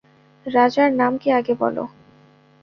রাজার 0.45 0.89
নাম 0.93 1.13
কী 1.17 1.29
আগে 1.31 1.53
বলো। 1.53 1.83